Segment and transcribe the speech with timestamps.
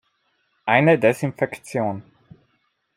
[0.65, 2.01] Eine Desinfektion".